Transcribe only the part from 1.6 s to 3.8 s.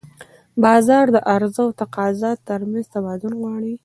او تقاضا ترمنځ توازن غواړي.